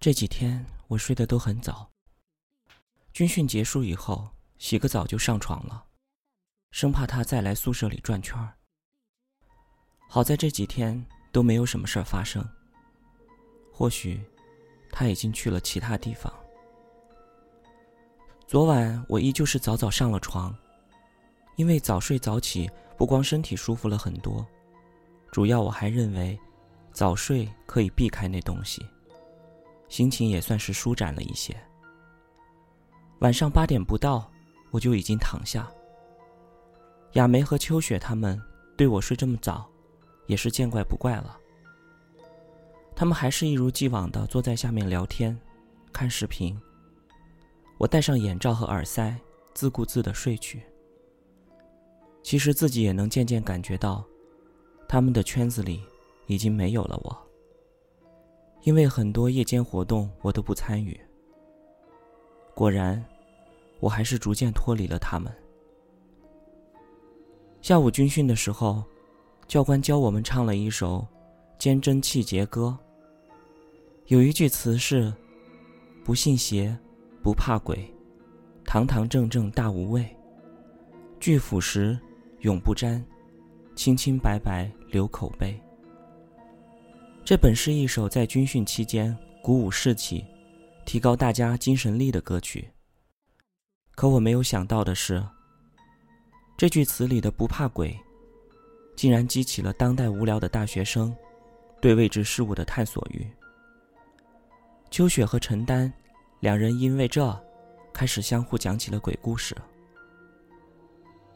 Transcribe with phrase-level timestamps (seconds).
[0.00, 1.86] 这几天我睡得都很早。
[3.12, 5.84] 军训结束以后，洗个澡就上床了，
[6.70, 8.54] 生怕他再来宿舍里转圈儿。
[10.08, 12.42] 好在这几天都没有什么事儿发生。
[13.70, 14.18] 或许，
[14.90, 16.32] 他已经去了其他地方。
[18.46, 20.56] 昨晚我依旧是早早上了床，
[21.56, 24.46] 因为早睡早起不光身体舒服了很多，
[25.30, 26.40] 主要我还认为，
[26.90, 28.82] 早睡可以避开那东西。
[29.90, 31.54] 心情也算是舒展了一些。
[33.18, 34.30] 晚上八点不到，
[34.70, 35.70] 我就已经躺下。
[37.14, 38.40] 亚梅和秋雪他们
[38.76, 39.68] 对我睡这么早，
[40.26, 41.36] 也是见怪不怪了。
[42.94, 45.38] 他们还是一如既往的坐在下面聊天、
[45.92, 46.58] 看视频。
[47.78, 49.14] 我戴上眼罩和耳塞，
[49.54, 50.62] 自顾自的睡去。
[52.22, 54.04] 其实自己也能渐渐感觉到，
[54.86, 55.82] 他们的圈子里
[56.26, 57.29] 已经没有了我。
[58.62, 60.98] 因为很多夜间活动我都不参与。
[62.54, 63.02] 果然，
[63.78, 65.32] 我还是逐渐脱离了他们。
[67.62, 68.82] 下午军训的时候，
[69.46, 70.98] 教官教我们唱了一首
[71.58, 72.76] 《坚贞气节歌》。
[74.06, 75.12] 有一句词是
[76.04, 76.76] ：“不信邪，
[77.22, 77.90] 不怕鬼，
[78.64, 80.04] 堂堂正正大无畏，
[81.18, 81.98] 拒腐蚀，
[82.40, 83.02] 永不沾，
[83.74, 85.58] 清清白白留口碑。”
[87.24, 90.24] 这本是一首在军训期间鼓舞士气、
[90.84, 92.68] 提高大家精神力的歌曲。
[93.94, 95.24] 可我没有想到的是，
[96.56, 97.96] 这句词里的“不怕鬼”，
[98.96, 101.14] 竟然激起了当代无聊的大学生
[101.80, 103.24] 对未知事物的探索欲。
[104.90, 105.92] 秋雪和陈丹
[106.40, 107.38] 两人因为这，
[107.92, 109.56] 开始相互讲起了鬼故事。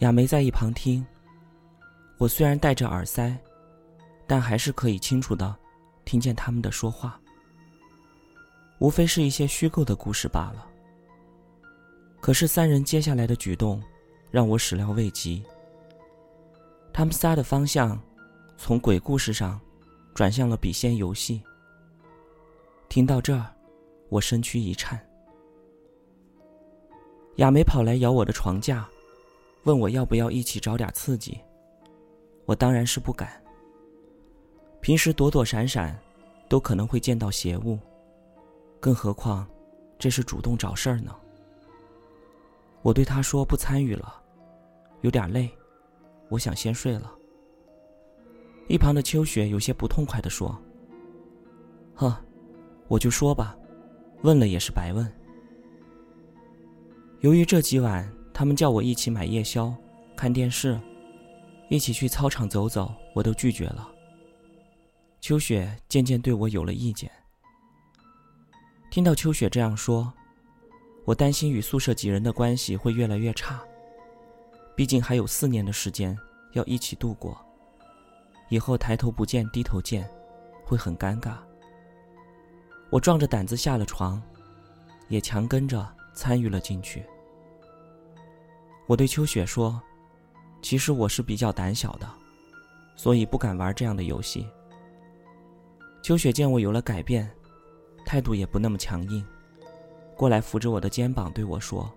[0.00, 1.06] 亚梅在一旁听，
[2.18, 3.34] 我虽然戴着耳塞，
[4.26, 5.56] 但还是可以清楚的。
[6.08, 7.20] 听见他们的说话，
[8.78, 10.66] 无非是一些虚构的故事罢了。
[12.18, 13.82] 可是三人接下来的举动，
[14.30, 15.44] 让我始料未及。
[16.94, 18.00] 他们仨的方向，
[18.56, 19.60] 从鬼故事上，
[20.14, 21.42] 转向了笔仙游戏。
[22.88, 23.44] 听到这儿，
[24.08, 24.98] 我身躯一颤。
[27.36, 28.88] 亚梅跑来咬我的床架，
[29.64, 31.38] 问我要不要一起找点刺激。
[32.46, 33.30] 我当然是不敢。
[34.88, 35.94] 平时躲躲闪闪，
[36.48, 37.78] 都可能会见到邪物，
[38.80, 39.46] 更何况
[39.98, 41.14] 这是主动找事儿呢？
[42.80, 44.14] 我对他说不参与了，
[45.02, 45.50] 有点累，
[46.30, 47.12] 我想先睡了。
[48.66, 50.58] 一旁的秋雪有些不痛快的说
[51.94, 52.18] ：“呵，
[52.86, 53.54] 我就说吧，
[54.22, 55.06] 问了也是白问。”
[57.20, 59.70] 由于这几晚他们叫我一起买夜宵、
[60.16, 60.80] 看电视，
[61.68, 63.86] 一起去操场走走，我都拒绝了。
[65.28, 67.12] 秋雪渐渐对我有了意见。
[68.90, 70.10] 听到秋雪这样说，
[71.04, 73.60] 我担心与宿舍几人的关系会越来越差。
[74.74, 76.18] 毕竟还有四年的时间
[76.52, 77.38] 要一起度过，
[78.48, 80.08] 以后抬头不见低头见，
[80.64, 81.34] 会很尴尬。
[82.88, 84.22] 我壮着胆子下了床，
[85.08, 87.04] 也强跟着参与了进去。
[88.86, 89.78] 我对秋雪说
[90.62, 92.08] ：“其实我是比较胆小的，
[92.96, 94.48] 所以不敢玩这样的游戏。”
[96.08, 97.30] 秋雪见我有了改变，
[98.06, 99.22] 态度也不那么强硬，
[100.16, 101.92] 过来扶着我的肩膀对我说：“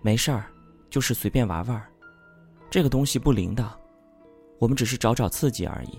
[0.00, 0.46] 没事儿，
[0.88, 1.86] 就是随便玩玩，
[2.70, 3.70] 这个东西不灵的，
[4.58, 5.98] 我们只是找找刺激而已。”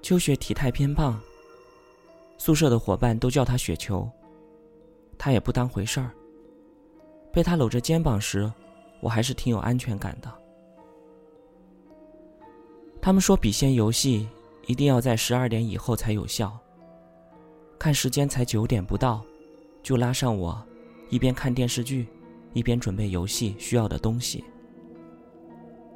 [0.00, 1.20] 秋雪体态偏胖，
[2.38, 4.10] 宿舍的伙伴都叫她雪球，
[5.18, 6.10] 她也不当回事儿。
[7.34, 8.50] 被她搂着肩膀时，
[9.02, 10.41] 我还是挺有安全感的。
[13.04, 14.28] 他们说笔仙游戏
[14.68, 16.56] 一定要在十二点以后才有效。
[17.76, 19.20] 看时间才九点不到，
[19.82, 20.64] 就拉上我，
[21.10, 22.06] 一边看电视剧，
[22.52, 24.44] 一边准备游戏需要的东西。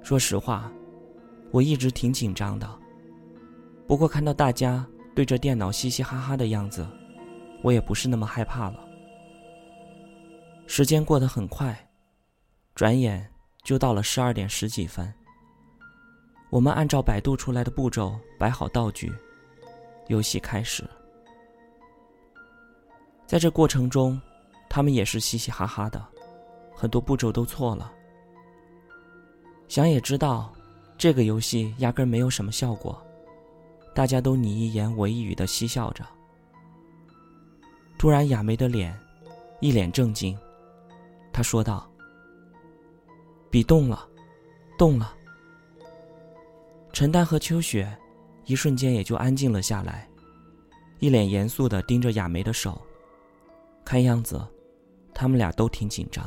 [0.03, 0.69] 说实话，
[1.53, 2.69] 我一直挺紧张的。
[3.87, 4.85] 不过看到大家
[5.15, 6.85] 对着电脑嘻嘻哈哈的样子，
[7.63, 8.85] 我也不是那么害怕了。
[10.67, 11.89] 时间过得很快，
[12.75, 13.31] 转眼
[13.63, 15.15] 就到了十二点十几分。
[16.49, 19.13] 我们按照百度出来的步骤摆好道具，
[20.07, 20.85] 游戏开始。
[23.27, 24.21] 在这过程中，
[24.69, 26.05] 他们也是嘻嘻哈哈的，
[26.73, 27.93] 很多步骤都错了。
[29.67, 30.53] 想也知道，
[30.97, 32.97] 这个游戏压根没有什么效果，
[33.93, 36.07] 大家都你一言我一语的嬉笑着。
[37.99, 38.97] 突然，亚梅的脸
[39.61, 40.39] 一脸正经，
[41.33, 41.91] 她说道
[43.51, 44.09] ：“笔动了，
[44.79, 45.13] 动了。”
[46.97, 47.95] 陈丹和秋雪，
[48.47, 50.09] 一瞬间也就安静了下来。
[50.99, 52.81] 一脸严肃的盯着亚梅的手，
[53.85, 54.43] 看样子，
[55.13, 56.27] 他们俩都挺紧张。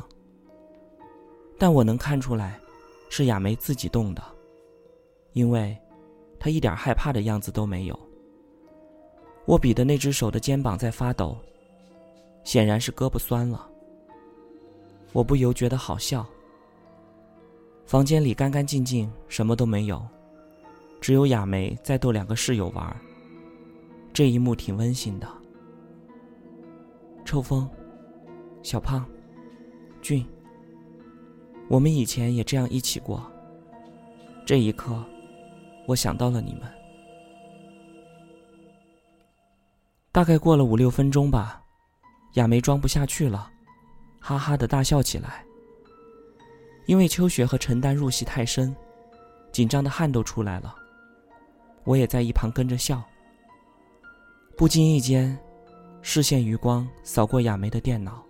[1.58, 2.60] 但我能看出来，
[3.10, 4.22] 是亚梅自己动的，
[5.34, 5.76] 因为，
[6.40, 8.00] 她一点害怕的样子都没有。
[9.48, 11.36] 握笔的那只手的肩膀在发抖，
[12.44, 13.68] 显然是胳膊酸了。
[15.14, 16.24] 我不由觉得好笑。
[17.88, 20.00] 房间里干干净净，什么都没有，
[21.02, 22.96] 只有亚梅在逗两个室友玩。
[24.12, 25.28] 这一幕挺温馨的。
[27.24, 27.70] 臭风，
[28.64, 29.06] 小胖，
[30.02, 30.26] 俊，
[31.70, 33.32] 我们以前也这样一起过。
[34.46, 35.06] 这一刻，
[35.86, 36.64] 我想到了你们。
[40.12, 41.62] 大概过了五六分钟吧，
[42.34, 43.50] 亚梅装不下去了，
[44.20, 45.46] 哈哈的大笑起来。
[46.88, 48.76] 因为秋雪和陈丹入戏太深，
[49.52, 50.76] 紧张的汗都出来了。
[51.90, 53.02] 我也在一旁跟着笑。
[54.56, 55.36] 不经意间，
[56.04, 58.24] 视线余光扫过亚梅的电脑。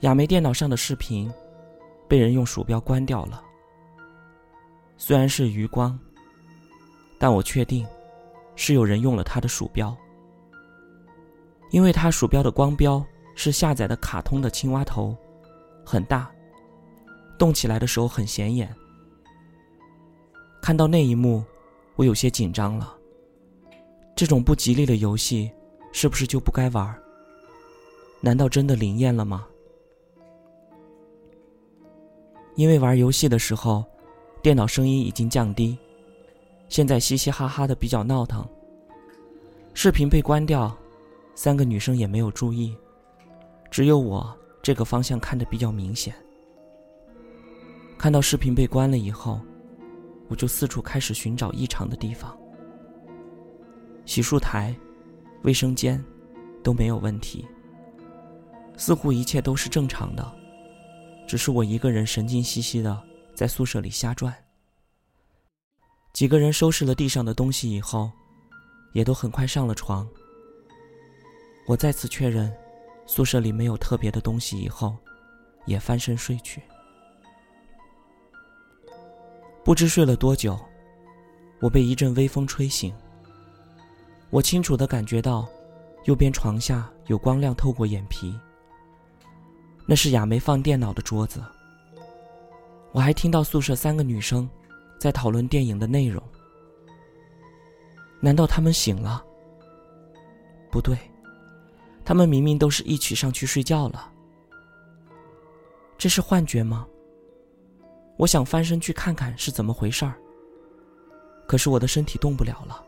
[0.00, 1.32] 亚梅电脑上的视频，
[2.08, 3.40] 被人用鼠标关掉了。
[4.96, 5.96] 虽然是余光，
[7.20, 7.86] 但我确定，
[8.56, 9.96] 是有人用了他的鼠标，
[11.70, 13.04] 因为他鼠标的光标
[13.36, 15.16] 是下载的卡通的青蛙头，
[15.86, 16.28] 很大。
[17.38, 18.74] 动起来的时候很显眼。
[20.60, 21.44] 看到那一幕，
[21.96, 22.96] 我有些紧张了。
[24.14, 25.50] 这种不吉利的游戏，
[25.92, 26.94] 是不是就不该玩？
[28.20, 29.46] 难道真的灵验了吗？
[32.54, 33.84] 因为玩游戏的时候，
[34.42, 35.76] 电脑声音已经降低，
[36.68, 38.46] 现在嘻嘻哈哈的比较闹腾。
[39.74, 40.76] 视频被关掉，
[41.34, 42.76] 三个女生也没有注意，
[43.70, 46.14] 只有我这个方向看的比较明显。
[47.96, 49.40] 看到视频被关了以后，
[50.32, 52.34] 我就四处开始寻找异常的地方。
[54.06, 54.74] 洗漱台、
[55.42, 56.02] 卫生间
[56.64, 57.46] 都没有问题，
[58.78, 60.32] 似乎一切都是正常的，
[61.28, 62.98] 只是我一个人神经兮兮的
[63.34, 64.34] 在宿舍里瞎转。
[66.14, 68.10] 几个人收拾了地上的东西以后，
[68.94, 70.08] 也都很快上了床。
[71.66, 72.50] 我再次确认
[73.04, 74.96] 宿舍里没有特别的东西以后，
[75.66, 76.62] 也翻身睡去。
[79.64, 80.58] 不知睡了多久，
[81.60, 82.92] 我被一阵微风吹醒。
[84.30, 85.48] 我清楚的感觉到，
[86.04, 88.36] 右边床下有光亮透过眼皮。
[89.86, 91.42] 那是亚梅放电脑的桌子。
[92.90, 94.48] 我还听到宿舍三个女生
[94.98, 96.22] 在讨论电影的内容。
[98.20, 99.24] 难道他们醒了？
[100.70, 100.98] 不对，
[102.04, 104.10] 他们明明都是一起上去睡觉了。
[105.96, 106.86] 这是幻觉吗？
[108.22, 110.14] 我想翻身去看看是怎么回事儿，
[111.44, 112.80] 可是我的身体动不了了，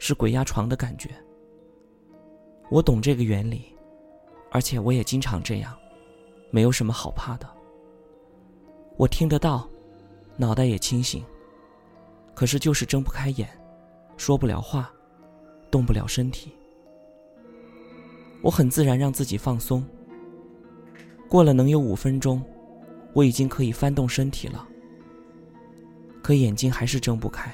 [0.00, 1.08] 是鬼压床的感觉。
[2.68, 3.72] 我懂这个原理，
[4.50, 5.72] 而且我也经常这样，
[6.50, 7.48] 没有什么好怕的。
[8.96, 9.68] 我听得到，
[10.36, 11.24] 脑袋也清醒，
[12.34, 13.48] 可是就是睁不开眼，
[14.16, 14.92] 说不了话，
[15.70, 16.52] 动不了身体。
[18.42, 19.86] 我很自然让自己放松。
[21.28, 22.42] 过了能有五分钟。
[23.14, 24.68] 我已经可以翻动身体了，
[26.20, 27.50] 可眼睛还是睁不开。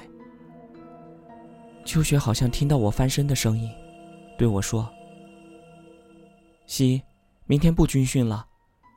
[1.85, 3.71] 秋雪好像听到我翻身的声音，
[4.37, 4.89] 对我说
[6.65, 7.01] ：“西，
[7.45, 8.45] 明天不军训了，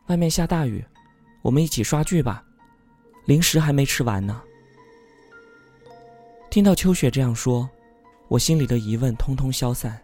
[0.07, 0.85] 外面下大雨，
[1.43, 2.43] 我们一起刷剧吧，
[3.27, 4.43] 零食还没吃完呢。”
[6.51, 7.69] 听到秋雪这样说，
[8.29, 10.01] 我心里的疑问通通消散。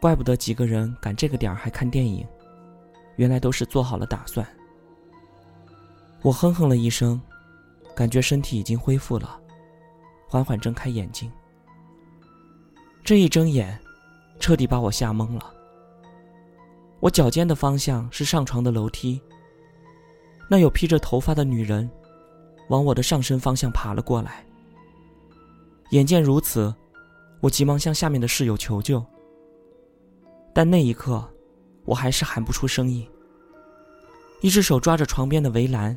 [0.00, 2.26] 怪不得几个人赶这个点儿还看电影，
[3.16, 4.46] 原来都是做好了打算。
[6.24, 7.20] 我哼哼了一声，
[7.94, 9.38] 感觉身体已经恢复了，
[10.26, 11.30] 缓缓睁开眼睛。
[13.04, 13.78] 这一睁眼，
[14.40, 15.52] 彻底把我吓懵了。
[17.00, 19.20] 我脚尖的方向是上床的楼梯，
[20.48, 21.90] 那有披着头发的女人，
[22.70, 24.46] 往我的上身方向爬了过来。
[25.90, 26.74] 眼见如此，
[27.40, 29.04] 我急忙向下面的室友求救，
[30.54, 31.22] 但那一刻，
[31.84, 33.06] 我还是喊不出声音。
[34.40, 35.94] 一只手抓着床边的围栏。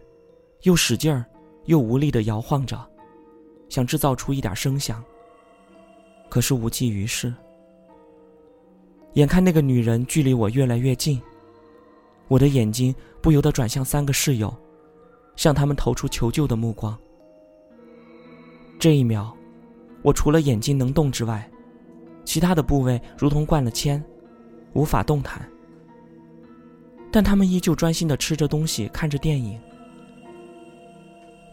[0.64, 1.26] 又使劲儿，
[1.66, 2.80] 又无力的摇晃着，
[3.70, 5.04] 想制造出一点声响。
[6.30, 7.34] 可是无济于事。
[9.14, 11.22] 眼看那个女人距离我越来越近，
[12.28, 14.56] 我的眼睛不由得转向三个室友，
[15.36, 16.98] 向他们投出求救的目光。
[18.78, 19.36] 这一秒，
[20.02, 21.50] 我除了眼睛能动之外，
[22.26, 24.04] 其他的部位如同灌了铅，
[24.74, 25.50] 无法动弹。
[27.12, 29.60] 但他们依旧专心的吃着东西，看着电影。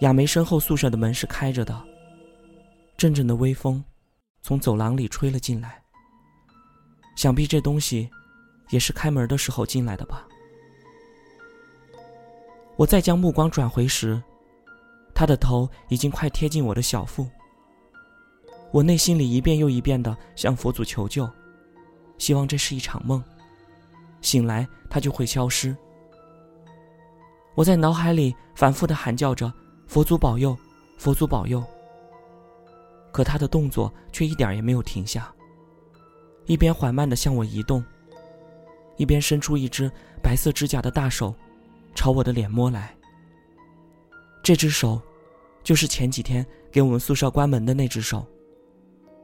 [0.00, 1.82] 亚梅身后宿舍的门是开着的，
[2.96, 3.82] 阵阵的微风
[4.42, 5.82] 从走廊里吹了进来。
[7.16, 8.10] 想必这东西
[8.70, 10.26] 也是开门的时候进来的吧。
[12.76, 14.20] 我再将目光转回时，
[15.14, 17.26] 他的头已经快贴近我的小腹。
[18.72, 21.30] 我内心里一遍又一遍的向佛祖求救，
[22.18, 23.22] 希望这是一场梦，
[24.20, 25.74] 醒来他就会消失。
[27.54, 29.50] 我在脑海里反复的喊叫着
[29.86, 30.56] “佛祖保佑，
[30.98, 31.62] 佛祖保佑”，
[33.12, 35.32] 可他的动作却一点也没有停下，
[36.46, 37.84] 一边缓慢的向我移动，
[38.96, 39.90] 一边伸出一只
[40.22, 41.34] 白色指甲的大手。
[41.94, 42.92] 朝我的脸摸来。
[44.42, 45.00] 这只手，
[45.62, 48.26] 就是前几天给我们宿舍关门的那只手。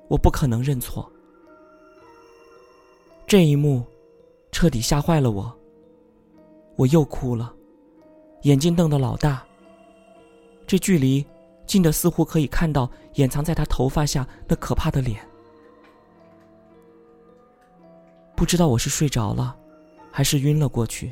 [0.09, 1.11] 我不可能认错。
[3.27, 3.85] 这一幕，
[4.53, 5.53] 彻底吓坏了我。
[6.77, 7.53] 我又哭了，
[8.43, 9.45] 眼睛瞪得老大。
[10.71, 11.27] 这距离
[11.67, 15.21] 近的似乎可以看到掩藏在他头发下那可怕的脸。
[18.37, 19.57] 不知道我是睡着了，
[20.13, 21.11] 还是晕了过去。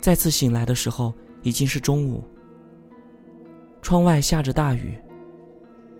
[0.00, 2.24] 再次醒来的时候已经是中午。
[3.82, 4.98] 窗外下着大雨。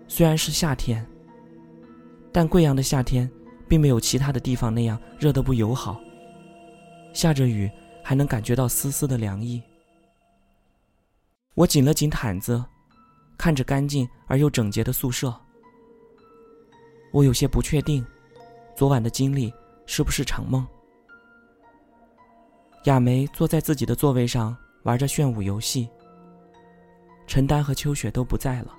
[0.09, 1.07] 虽然是夏天，
[2.33, 3.31] 但贵阳的夏天
[3.65, 6.01] 并没有其他的地方那样热得不友好。
[7.13, 7.71] 下着雨
[8.03, 9.63] 还能感觉到丝丝的凉意。
[11.59, 12.63] 我紧了紧毯子，
[13.37, 15.35] 看着干净而又整洁的宿舍，
[17.11, 18.05] 我有些不确定，
[18.77, 19.53] 昨晚的经历
[19.85, 20.65] 是不是场梦。
[22.85, 25.89] 亚梅坐在自己的座位上玩着炫舞游戏。
[27.27, 28.73] 陈丹和秋雪都不在了。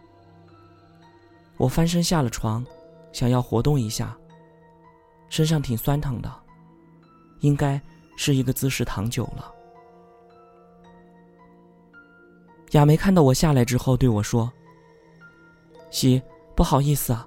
[1.59, 2.65] 我翻身下了床，
[3.13, 4.17] 想要活动一下。
[5.29, 6.35] 身上挺酸疼的，
[7.41, 7.79] 应该
[8.17, 9.55] 是一个姿势躺久了。
[12.71, 14.51] 亚梅看到我下来之后对我说
[15.91, 16.23] ：“喜，
[16.55, 17.27] 不好意思啊，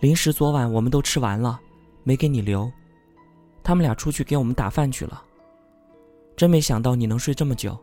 [0.00, 1.60] 零食昨晚我们都吃完了，
[2.02, 2.70] 没给你留。
[3.62, 5.22] 他们俩出去给我们打饭去了。”
[6.36, 7.78] 真没想到你能睡这么久，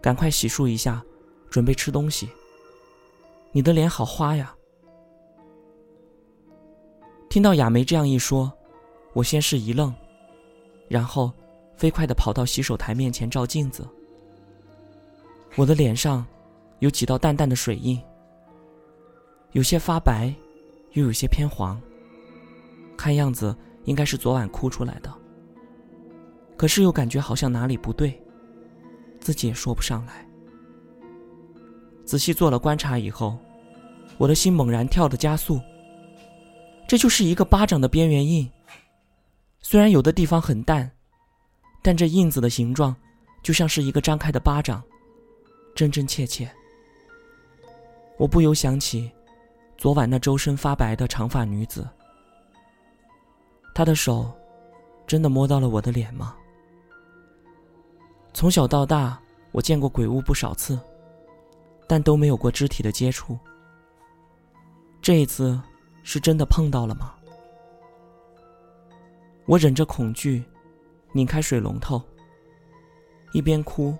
[0.00, 1.02] 赶快洗漱一下，
[1.50, 2.28] 准备吃东西。
[3.50, 4.54] 你的脸好花呀！
[7.30, 8.52] 听到亚梅这样一说，
[9.14, 9.92] 我先是一愣，
[10.88, 11.32] 然后
[11.74, 13.88] 飞快的跑到洗手台面前照镜子。
[15.56, 16.24] 我的脸上
[16.80, 17.98] 有几道淡淡的水印，
[19.52, 20.32] 有些发白，
[20.92, 21.80] 又有些偏黄，
[22.94, 25.10] 看样子应该是昨晚哭出来的。
[26.58, 28.22] 可是又感觉好像哪里不对，
[29.18, 30.26] 自己也说不上来。
[32.04, 33.38] 仔细做了观察以后，
[34.18, 35.58] 我的心猛然跳的加速。
[36.86, 38.48] 这就是一个巴掌的边缘印，
[39.60, 40.90] 虽然有的地方很淡，
[41.82, 42.94] 但这印子的形状
[43.42, 44.82] 就像是一个张开的巴掌，
[45.76, 46.50] 真真切切。
[48.16, 49.12] 我不由想起
[49.76, 51.86] 昨晚那周身发白的长发女子，
[53.74, 54.32] 她的手
[55.06, 56.34] 真的摸到了我的脸吗？
[58.32, 59.20] 从小到大，
[59.52, 60.78] 我见过鬼屋不少次，
[61.86, 63.38] 但都没有过肢体的接触。
[65.02, 65.60] 这一次，
[66.02, 67.14] 是真的碰到了吗？
[69.44, 70.42] 我忍着恐惧，
[71.12, 72.02] 拧开水龙头，
[73.32, 73.96] 一边哭，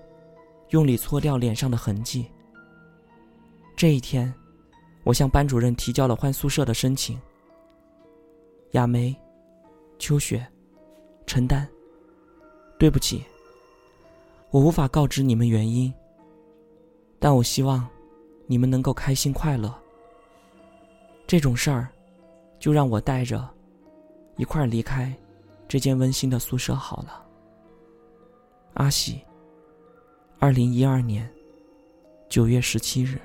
[0.70, 2.26] 用力搓掉脸上的痕迹。
[3.76, 4.32] 这一天，
[5.04, 7.20] 我向班主任提交了换宿舍的申请。
[8.72, 9.14] 亚梅、
[9.98, 10.46] 秋雪、
[11.26, 11.66] 陈丹，
[12.78, 13.22] 对不起。
[14.50, 15.92] 我无法告知你们原因，
[17.18, 17.86] 但我希望
[18.46, 19.74] 你们能够开心快乐。
[21.26, 21.88] 这种事儿，
[22.58, 23.48] 就让我带着
[24.36, 25.12] 一块离开
[25.68, 27.26] 这间温馨的宿舍好了。
[28.74, 29.20] 阿喜，
[30.38, 31.26] 二零一二年
[32.28, 33.18] 九月十七日。